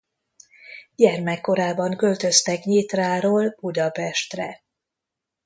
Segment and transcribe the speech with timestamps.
[0.95, 4.63] Gyermekkorában költöztek Nyitráról Budapestre.